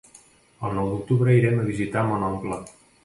[0.69, 2.59] El nou d'octubre irem a visitar mon oncle.